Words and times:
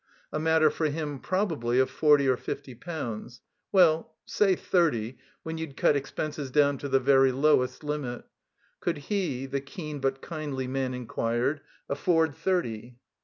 A 0.33 0.39
matter, 0.39 0.71
for 0.71 0.87
him, 0.89 1.19
probably 1.19 1.77
of 1.77 1.87
forty 1.87 2.27
or 2.27 2.35
fifty 2.35 2.73
poimds— 2.73 3.41
^well, 3.71 4.07
say, 4.25 4.55
thirty, 4.55 5.19
when 5.43 5.59
you'd 5.59 5.77
cut 5.77 5.95
expenses 5.95 6.49
down 6.49 6.79
to 6.79 6.89
the 6.89 6.99
very 6.99 7.31
lowest 7.31 7.83
limit. 7.83 8.23
Could 8.79 8.97
he, 8.97 9.45
the 9.45 9.61
keen 9.61 9.99
but 9.99 10.19
kindly 10.19 10.65
man 10.65 10.95
inquired, 10.95 11.61
afford 11.87 12.33
thirty? 12.35 12.97